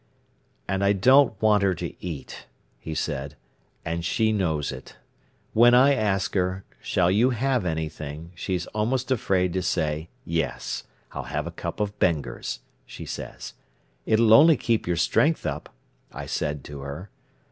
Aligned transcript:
"And 0.67 0.83
I 0.83 0.93
don't 0.93 1.39
want 1.43 1.61
her 1.61 1.75
to 1.75 1.93
eat," 2.03 2.47
he 2.79 2.95
said, 2.95 3.35
"and 3.85 4.03
she 4.03 4.31
knows 4.31 4.71
it. 4.71 4.95
When 5.53 5.75
I 5.75 5.93
ask 5.93 6.33
her: 6.33 6.63
'Shall 6.81 7.11
you 7.11 7.29
have 7.29 7.65
anything' 7.67 8.31
she's 8.33 8.65
almost 8.73 9.11
afraid 9.11 9.53
to 9.53 9.61
say 9.61 10.09
'Yes.' 10.25 10.85
'I'll 11.11 11.25
have 11.29 11.45
a 11.45 11.51
cup 11.51 11.79
of 11.79 11.99
Benger's,' 11.99 12.61
she 12.87 13.05
says. 13.05 13.53
'It'll 14.07 14.33
only 14.33 14.57
keep 14.57 14.87
your 14.87 14.97
strength 14.97 15.45
up,' 15.45 15.71
I 16.11 16.25
said 16.25 16.63
to 16.63 16.79
her. 16.79 17.11